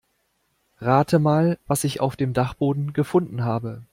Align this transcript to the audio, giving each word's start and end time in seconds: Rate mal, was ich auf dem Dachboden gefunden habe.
Rate 0.81 1.19
mal, 1.19 1.59
was 1.67 1.83
ich 1.83 1.99
auf 2.01 2.15
dem 2.15 2.33
Dachboden 2.33 2.91
gefunden 2.93 3.43
habe. 3.43 3.83